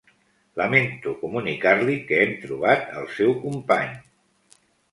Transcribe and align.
Lamento 0.61 1.13
comunicar-li 1.25 1.99
que 2.09 2.19
hem 2.23 2.33
trobat 2.47 2.91
el 3.03 3.07
seu 3.21 3.39
company. 3.47 3.97